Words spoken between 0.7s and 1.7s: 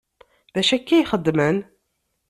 akka ay xeddmen?